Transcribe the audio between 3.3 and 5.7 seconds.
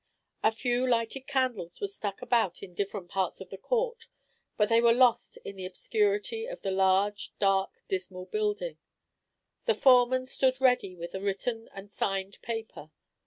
of the court; but they were lost in the